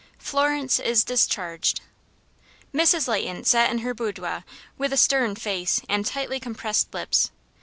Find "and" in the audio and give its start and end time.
5.87-6.03